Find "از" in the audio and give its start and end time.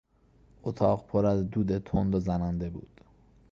1.25-1.49